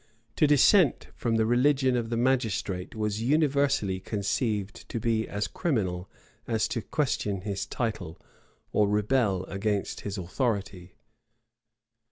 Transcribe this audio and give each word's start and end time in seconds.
To 0.37 0.47
dissent 0.47 1.09
from 1.13 1.35
the 1.35 1.45
religion 1.45 1.95
of 1.95 2.09
the 2.09 2.17
magistrate, 2.17 2.95
was 2.95 3.21
universally 3.21 3.99
conceived 3.99 4.89
to 4.89 4.99
be 4.99 5.27
as 5.27 5.45
criminal 5.47 6.09
as 6.47 6.67
to 6.69 6.81
question 6.81 7.41
his 7.41 7.67
title, 7.67 8.19
or 8.71 8.87
rebel 8.89 9.43
against 9.43 10.01
his 10.01 10.17
authority. 10.17 10.95